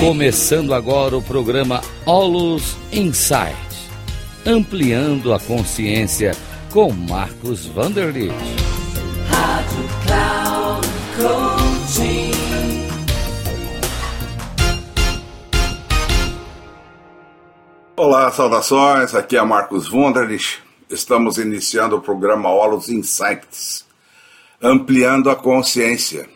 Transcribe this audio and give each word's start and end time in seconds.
Começando 0.00 0.72
agora 0.72 1.14
o 1.14 1.20
programa 1.20 1.82
Olus 2.06 2.74
Insight, 2.90 3.54
ampliando 4.46 5.30
a 5.30 5.38
consciência 5.38 6.32
com 6.72 6.90
Marcos 6.90 7.66
Vanderlit. 7.66 8.32
Rádio 9.28 9.84
Cloud 10.06 10.88
Coaching. 11.18 12.30
Olá, 17.94 18.32
saudações. 18.32 19.14
Aqui 19.14 19.36
é 19.36 19.42
Marcos 19.42 19.86
Vanderlit. 19.86 20.62
Estamos 20.88 21.36
iniciando 21.36 21.96
o 21.96 22.00
programa 22.00 22.48
Olus 22.48 22.88
Insights, 22.88 23.84
ampliando 24.62 25.28
a 25.28 25.36
consciência 25.36 26.26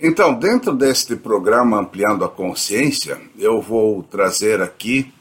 então, 0.00 0.32
dentro 0.32 0.74
deste 0.74 1.14
programa 1.14 1.78
Ampliando 1.78 2.24
a 2.24 2.28
Consciência, 2.28 3.20
eu 3.38 3.60
vou 3.60 4.02
trazer 4.02 4.62
aqui 4.62 5.12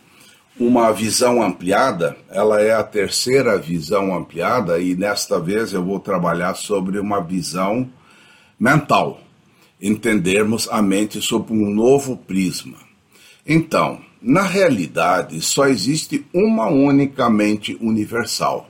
uma 0.57 0.91
visão 0.91 1.43
ampliada. 1.43 2.15
Ela 2.29 2.61
é 2.61 2.73
a 2.73 2.83
terceira 2.83 3.57
visão 3.57 4.15
ampliada 4.15 4.79
e 4.79 4.95
nesta 4.95 5.39
vez 5.39 5.73
eu 5.73 5.83
vou 5.83 5.99
trabalhar 5.99 6.55
sobre 6.55 6.97
uma 6.97 7.19
visão 7.19 7.89
mental. 8.59 9.19
Entendermos 9.81 10.67
a 10.71 10.81
mente 10.81 11.21
sob 11.21 11.51
um 11.51 11.69
novo 11.69 12.15
prisma. 12.15 12.77
Então, 13.45 13.99
na 14.21 14.43
realidade, 14.43 15.41
só 15.41 15.67
existe 15.67 16.25
uma 16.33 16.67
única 16.67 17.29
mente 17.29 17.77
universal 17.81 18.69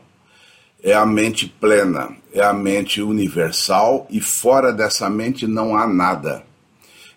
é 0.84 0.94
a 0.94 1.06
mente 1.06 1.48
plena, 1.60 2.10
é 2.34 2.42
a 2.42 2.54
mente 2.54 3.02
universal 3.02 4.08
e 4.10 4.22
fora 4.22 4.72
dessa 4.72 5.10
mente 5.10 5.46
não 5.46 5.76
há 5.76 5.86
nada. 5.86 6.44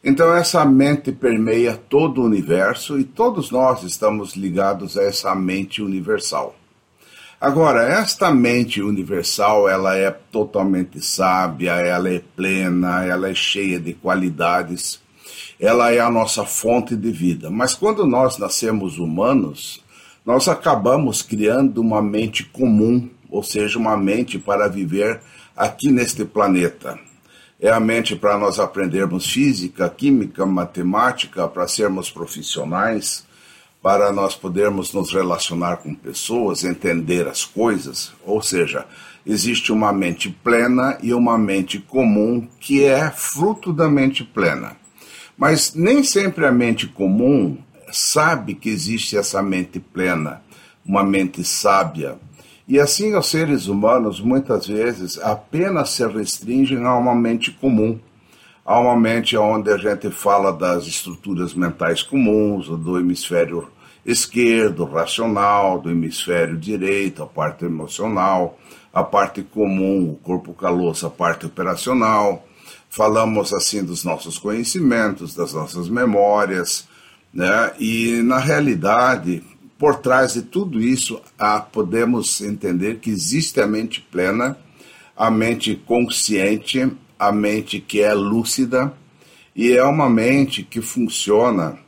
Então, 0.05 0.35
essa 0.35 0.65
mente 0.65 1.13
permeia 1.13 1.77
todo 1.77 2.21
o 2.21 2.25
universo 2.25 2.99
e 2.99 3.05
todos 3.05 3.53
nós 3.53 3.85
estamos 3.85 4.35
ligados 4.35 4.99
a 4.99 5.05
essa 5.05 5.33
mente 5.35 5.81
universal. 5.81 6.57
Agora, 7.41 7.83
esta 7.83 8.33
mente 8.33 8.83
universal, 8.83 9.69
ela 9.69 9.97
é 9.97 10.11
totalmente 10.11 11.01
sábia, 11.01 11.73
ela 11.73 12.09
é 12.09 12.21
plena, 12.37 13.05
ela 13.05 13.29
é 13.29 13.35
cheia 13.35 13.79
de 13.79 13.95
qualidades, 13.95 15.01
ela 15.59 15.93
é 15.93 16.01
a 16.01 16.11
nossa 16.11 16.45
fonte 16.45 16.97
de 16.97 17.13
vida. 17.13 17.49
Mas 17.49 17.75
quando 17.75 18.05
nós 18.05 18.39
nascemos 18.39 18.99
humanos, 18.99 19.83
nós 20.27 20.49
acabamos 20.49 21.23
criando 21.23 21.81
uma 21.81 22.03
mente 22.03 22.45
comum 22.45 23.09
ou 23.33 23.43
seja, 23.43 23.79
uma 23.79 23.97
mente 23.97 24.39
para 24.39 24.69
viver 24.69 25.21
aqui 25.57 25.91
neste 25.91 26.23
planeta. 26.23 26.99
É 27.59 27.71
a 27.71 27.81
mente 27.81 28.15
para 28.15 28.37
nós 28.37 28.61
aprendermos 28.61 29.27
física, 29.27 29.89
química, 29.89 30.45
matemática, 30.45 31.49
para 31.49 31.67
sermos 31.67 32.11
profissionais, 32.11 33.25
para 33.81 34.13
nós 34.13 34.35
podermos 34.35 34.93
nos 34.93 35.13
relacionar 35.13 35.79
com 35.79 35.95
pessoas, 35.95 36.63
entender 36.63 37.27
as 37.27 37.45
coisas. 37.45 38.13
Ou 38.23 38.43
seja, 38.43 38.85
existe 39.25 39.73
uma 39.73 39.93
mente 39.93 40.29
plena 40.29 40.99
e 41.03 41.15
uma 41.15 41.39
mente 41.39 41.79
comum 41.79 42.47
que 42.61 42.85
é 42.85 43.11
fruto 43.11 43.73
da 43.73 43.89
mente 43.89 44.23
plena. 44.23 44.77
Mas 45.39 45.75
nem 45.75 46.05
sempre 46.05 46.45
a 46.45 46.53
mente 46.53 46.87
comum 46.87 47.57
sabe 47.91 48.55
que 48.55 48.69
existe 48.69 49.17
essa 49.17 49.43
mente 49.43 49.81
plena, 49.81 50.43
uma 50.85 51.03
mente 51.03 51.43
sábia, 51.45 52.19
e 52.67 52.79
assim 52.79 53.15
os 53.15 53.27
seres 53.27 53.67
humanos 53.67 54.21
muitas 54.21 54.67
vezes 54.67 55.19
apenas 55.19 55.91
se 55.91 56.07
restringem 56.07 56.85
a 56.85 56.97
uma 56.97 57.15
mente 57.15 57.51
comum, 57.51 57.99
a 58.65 58.79
uma 58.79 58.97
mente 58.97 59.37
onde 59.37 59.71
a 59.71 59.77
gente 59.77 60.11
fala 60.11 60.53
das 60.53 60.87
estruturas 60.87 61.55
mentais 61.55 62.03
comuns, 62.03 62.69
do 62.69 62.99
hemisfério 62.99 63.69
esquerdo, 64.05 64.85
racional, 64.85 65.81
do 65.81 65.91
hemisfério 65.91 66.57
direito, 66.57 67.23
a 67.23 67.27
parte 67.27 67.65
emocional, 67.65 68.59
a 68.93 69.03
parte 69.03 69.43
comum, 69.43 70.11
o 70.11 70.17
corpo 70.17 70.53
caloso, 70.53 71.07
a 71.07 71.11
parte 71.11 71.47
operacional. 71.47 72.47
Falamos 72.89 73.53
assim 73.53 73.83
dos 73.83 74.05
nossos 74.05 74.39
conhecimentos, 74.39 75.35
das 75.35 75.53
nossas 75.53 75.89
memórias, 75.89 76.87
né? 77.33 77.73
E 77.79 78.21
na 78.23 78.39
realidade, 78.39 79.43
por 79.83 79.97
trás 79.97 80.35
de 80.35 80.43
tudo 80.43 80.81
isso, 80.81 81.21
ah, 81.37 81.59
podemos 81.59 82.41
entender 82.41 83.01
que 83.01 83.11
existe 83.11 83.61
a 83.61 83.67
mente 83.67 84.01
plena, 84.01 84.57
a 85.17 85.29
mente 85.29 85.75
consciente, 85.75 86.89
a 87.19 87.33
mente 87.33 87.81
que 87.81 88.01
é 88.01 88.15
lúcida, 88.15 88.95
e 89.57 89.73
é 89.73 89.83
uma 89.83 90.09
mente 90.09 90.63
que 90.63 90.81
funciona 90.81 91.81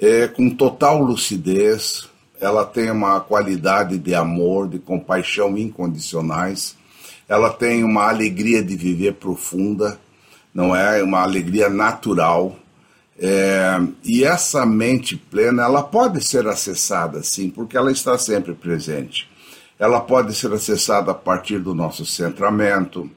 é, 0.00 0.26
com 0.26 0.48
total 0.48 1.02
lucidez, 1.02 2.08
ela 2.40 2.64
tem 2.64 2.90
uma 2.90 3.20
qualidade 3.20 3.98
de 3.98 4.14
amor, 4.14 4.66
de 4.66 4.78
compaixão 4.78 5.58
incondicionais, 5.58 6.78
ela 7.28 7.50
tem 7.50 7.84
uma 7.84 8.08
alegria 8.08 8.62
de 8.62 8.74
viver 8.74 9.16
profunda, 9.16 10.00
não 10.54 10.74
é? 10.74 11.02
Uma 11.02 11.20
alegria 11.20 11.68
natural 11.68 12.56
é, 13.20 13.80
e 14.04 14.22
essa 14.22 14.64
mente 14.64 15.16
plena, 15.16 15.64
ela 15.64 15.82
pode 15.82 16.24
ser 16.24 16.46
acessada, 16.46 17.22
sim, 17.22 17.50
porque 17.50 17.76
ela 17.76 17.90
está 17.90 18.16
sempre 18.16 18.54
presente. 18.54 19.28
Ela 19.78 20.00
pode 20.00 20.34
ser 20.34 20.52
acessada 20.52 21.10
a 21.10 21.14
partir 21.14 21.58
do 21.58 21.74
nosso 21.74 22.06
centramento, 22.06 23.10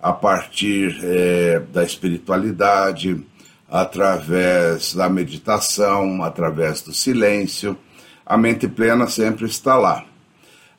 a 0.00 0.12
partir 0.12 0.98
é, 1.02 1.60
da 1.72 1.84
espiritualidade, 1.84 3.24
através 3.68 4.94
da 4.94 5.08
meditação, 5.08 6.22
através 6.22 6.82
do 6.82 6.92
silêncio. 6.92 7.76
A 8.24 8.36
mente 8.36 8.66
plena 8.66 9.06
sempre 9.06 9.46
está 9.46 9.76
lá. 9.76 10.04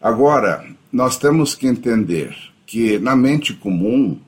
Agora, 0.01 0.65
nós 0.91 1.17
temos 1.17 1.55
que 1.55 1.67
entender 1.67 2.35
que 2.65 2.99
na 2.99 3.15
mente 3.15 3.53
comum, 3.53 4.19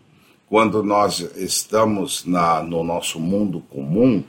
quando 0.49 0.81
nós 0.81 1.19
estamos 1.37 2.25
na, 2.25 2.63
no 2.63 2.83
nosso 2.83 3.19
mundo 3.19 3.61
comum, 3.69 4.23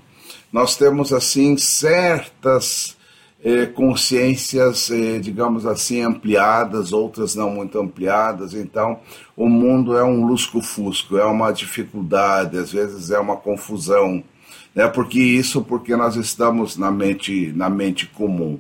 nós 0.53 0.77
temos 0.77 1.13
assim 1.13 1.57
certas 1.57 2.97
eh, 3.43 3.65
consciências, 3.67 4.91
eh, 4.91 5.19
digamos 5.19 5.65
assim, 5.65 6.03
ampliadas, 6.03 6.93
outras 6.93 7.35
não 7.35 7.51
muito 7.51 7.79
ampliadas. 7.79 8.53
Então, 8.53 9.01
o 9.35 9.49
mundo 9.49 9.97
é 9.97 10.05
um 10.05 10.27
lusco-fusco, 10.27 11.17
é 11.17 11.25
uma 11.25 11.53
dificuldade, 11.53 12.59
às 12.59 12.71
vezes 12.71 13.11
é 13.11 13.19
uma 13.19 13.37
confusão, 13.37 14.23
né? 14.75 14.87
Porque 14.89 15.19
isso, 15.19 15.63
porque 15.63 15.97
nós 15.97 16.17
estamos 16.17 16.77
na 16.77 16.91
mente, 16.91 17.51
na 17.57 17.71
mente 17.71 18.07
comum. 18.07 18.59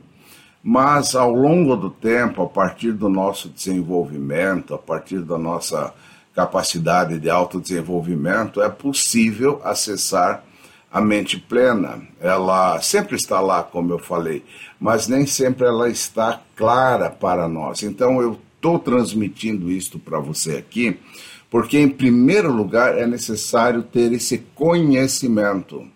Mas 0.62 1.14
ao 1.14 1.32
longo 1.34 1.76
do 1.76 1.90
tempo, 1.90 2.42
a 2.42 2.46
partir 2.46 2.92
do 2.92 3.08
nosso 3.08 3.48
desenvolvimento, 3.48 4.74
a 4.74 4.78
partir 4.78 5.20
da 5.20 5.38
nossa 5.38 5.92
capacidade 6.34 7.18
de 7.18 7.28
autodesenvolvimento, 7.28 8.62
é 8.62 8.68
possível 8.68 9.60
acessar 9.64 10.44
a 10.90 11.00
mente 11.00 11.38
plena. 11.38 12.02
Ela 12.20 12.80
sempre 12.80 13.16
está 13.16 13.40
lá, 13.40 13.62
como 13.62 13.92
eu 13.92 13.98
falei, 13.98 14.44
mas 14.78 15.06
nem 15.06 15.26
sempre 15.26 15.66
ela 15.66 15.88
está 15.88 16.40
clara 16.56 17.08
para 17.08 17.48
nós. 17.48 17.82
Então 17.82 18.20
eu 18.20 18.38
estou 18.56 18.78
transmitindo 18.78 19.70
isto 19.70 19.98
para 19.98 20.18
você 20.18 20.56
aqui, 20.56 20.98
porque 21.48 21.78
em 21.78 21.88
primeiro 21.88 22.52
lugar 22.52 22.98
é 22.98 23.06
necessário 23.06 23.82
ter 23.82 24.12
esse 24.12 24.38
conhecimento, 24.54 25.86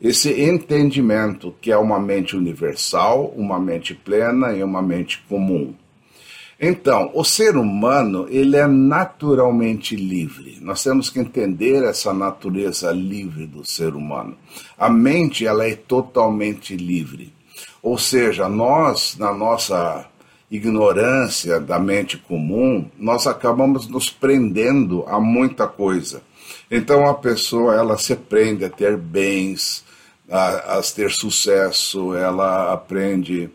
esse 0.00 0.40
entendimento 0.40 1.54
que 1.60 1.72
é 1.72 1.76
uma 1.76 1.98
mente 1.98 2.36
universal, 2.36 3.32
uma 3.36 3.58
mente 3.58 3.94
plena 3.94 4.52
e 4.52 4.62
uma 4.62 4.80
mente 4.80 5.22
comum. 5.28 5.74
Então, 6.60 7.10
o 7.14 7.22
ser 7.24 7.56
humano, 7.56 8.26
ele 8.28 8.56
é 8.56 8.66
naturalmente 8.66 9.94
livre. 9.94 10.58
Nós 10.60 10.82
temos 10.82 11.08
que 11.08 11.20
entender 11.20 11.84
essa 11.84 12.12
natureza 12.12 12.90
livre 12.90 13.46
do 13.46 13.64
ser 13.64 13.94
humano. 13.94 14.36
A 14.76 14.88
mente, 14.88 15.46
ela 15.46 15.64
é 15.64 15.76
totalmente 15.76 16.74
livre. 16.76 17.32
Ou 17.80 17.96
seja, 17.96 18.48
nós, 18.48 19.16
na 19.16 19.32
nossa 19.32 20.08
ignorância 20.50 21.60
da 21.60 21.78
mente 21.78 22.16
comum, 22.16 22.90
nós 22.98 23.26
acabamos 23.26 23.86
nos 23.86 24.10
prendendo 24.10 25.04
a 25.06 25.20
muita 25.20 25.66
coisa. 25.66 26.22
Então 26.70 27.06
a 27.06 27.14
pessoa 27.14 27.74
ela 27.74 27.96
se 27.98 28.16
prende 28.16 28.64
a 28.64 28.70
ter 28.70 28.96
bens, 28.96 29.84
a, 30.28 30.78
a 30.78 30.82
ter 30.82 31.10
sucesso, 31.10 32.14
ela 32.14 32.72
aprende 32.72 33.50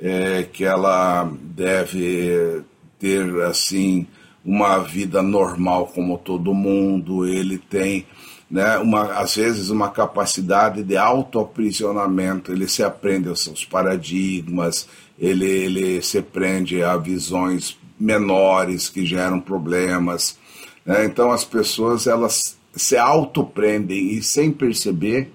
é, 0.00 0.44
que 0.44 0.64
ela 0.64 1.30
deve 1.40 2.62
ter 2.98 3.42
assim 3.42 4.06
uma 4.44 4.78
vida 4.78 5.22
normal 5.22 5.86
como 5.88 6.18
todo 6.18 6.54
mundo. 6.54 7.26
Ele 7.26 7.58
tem, 7.58 8.06
né, 8.50 8.78
uma, 8.78 9.14
às 9.14 9.36
vezes, 9.36 9.70
uma 9.70 9.90
capacidade 9.90 10.82
de 10.82 10.96
autoaprisionamento. 10.96 12.52
Ele 12.52 12.68
se 12.68 12.82
aprende 12.82 13.28
aos 13.28 13.42
seus 13.42 13.64
paradigmas, 13.64 14.88
ele, 15.18 15.46
ele 15.46 16.02
se 16.02 16.20
prende 16.20 16.82
a 16.82 16.96
visões 16.96 17.78
menores 17.98 18.88
que 18.88 19.06
geram 19.06 19.40
problemas. 19.40 20.36
Né? 20.84 21.04
Então 21.04 21.30
as 21.30 21.44
pessoas 21.44 22.06
elas 22.06 22.56
se 22.74 22.96
autoprendem 22.96 24.12
e 24.12 24.22
sem 24.22 24.50
perceber 24.50 25.30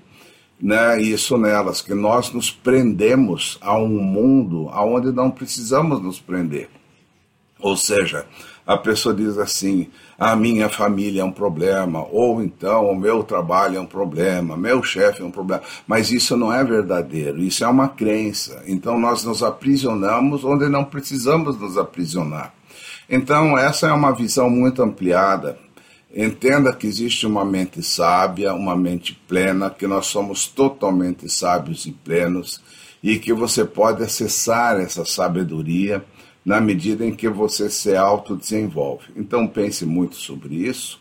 né, 0.60 1.02
isso 1.02 1.38
nelas, 1.38 1.82
que 1.82 1.94
nós 1.94 2.32
nos 2.32 2.50
prendemos 2.50 3.58
a 3.62 3.78
um 3.78 4.00
mundo 4.00 4.70
aonde 4.72 5.12
não 5.12 5.30
precisamos 5.30 6.02
nos 6.02 6.20
prender. 6.20 6.70
Ou 7.60 7.76
seja, 7.76 8.26
a 8.66 8.78
pessoa 8.78 9.16
diz 9.16 9.38
assim: 9.38 9.88
a 10.18 10.36
minha 10.36 10.70
família 10.70 11.22
é 11.22 11.26
um 11.26 11.32
problema, 11.32 12.06
ou 12.12 12.42
então 12.42 12.90
o 12.90 12.96
meu 12.96 13.24
trabalho 13.24 13.78
é 13.78 13.80
um 13.80 13.86
problema, 13.86 14.56
meu 14.56 14.84
chefe 14.84 15.22
é 15.22 15.26
um 15.26 15.32
problema. 15.32 15.64
Mas 15.88 16.12
isso 16.12 16.38
não 16.38 16.54
é 16.54 16.64
verdadeiro, 16.64 17.40
isso 17.40 17.64
é 17.64 17.68
uma 17.68 17.90
crença. 17.90 18.64
Então 18.68 19.00
nós 19.00 19.24
nos 19.24 19.42
aprisionamos 19.42 20.44
onde 20.44 20.70
não 20.70 20.84
precisamos 20.84 21.60
nos 21.60 21.78
aprisionar. 21.78 22.54
Então, 23.10 23.58
essa 23.58 23.88
é 23.88 23.94
uma 23.94 24.12
visão 24.12 24.50
muito 24.50 24.84
ampliada. 24.84 25.58
Entenda 26.14 26.74
que 26.74 26.88
existe 26.88 27.28
uma 27.28 27.44
mente 27.44 27.84
sábia, 27.84 28.54
uma 28.54 28.76
mente 28.76 29.14
plena, 29.28 29.70
que 29.70 29.86
nós 29.86 30.08
somos 30.08 30.48
totalmente 30.48 31.30
sábios 31.30 31.86
e 31.86 31.92
plenos 31.92 32.62
e 33.04 33.20
que 33.20 33.34
você 33.34 33.66
pode 33.66 34.04
acessar 34.04 34.80
essa 34.80 35.04
sabedoria 35.06 36.04
na 36.46 36.62
medida 36.62 37.06
em 37.06 37.14
que 37.14 37.28
você 37.28 37.70
se 37.70 37.96
autodesenvolve. 37.96 39.08
Então 39.16 39.46
pense 39.48 39.86
muito 39.86 40.16
sobre 40.16 40.56
isso. 40.56 41.00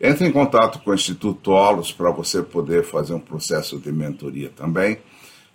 Entre 0.00 0.26
em 0.26 0.32
contato 0.32 0.80
com 0.80 0.90
o 0.90 0.94
Instituto 0.94 1.52
Olos 1.52 1.92
para 1.92 2.10
você 2.10 2.42
poder 2.42 2.82
fazer 2.84 3.14
um 3.14 3.20
processo 3.20 3.78
de 3.78 3.92
mentoria 3.92 4.50
também, 4.50 4.98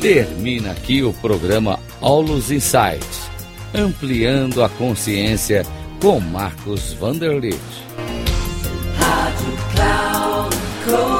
Termina 0.00 0.73
aqui 0.73 1.02
o 1.02 1.12
programa 1.12 1.78
Aulos 2.00 2.50
Insights, 2.50 3.31
ampliando 3.75 4.64
a 4.64 4.69
consciência 4.70 5.62
com 6.00 6.19
Marcos 6.20 6.94
Vanderlit. 6.94 7.61
Rádio 8.96 9.52
Cloud 9.75 10.56
Coaching. 10.87 11.19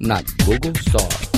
not 0.00 0.24
Google 0.46 0.74
Star. 0.74 1.33